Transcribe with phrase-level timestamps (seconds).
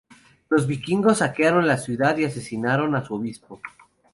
[0.49, 3.61] Los vikingos saquearon la ciudad y asesinaron a su obispo.